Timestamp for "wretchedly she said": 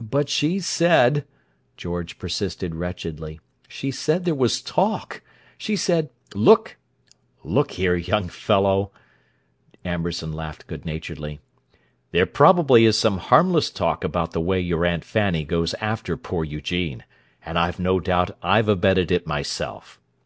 2.74-4.24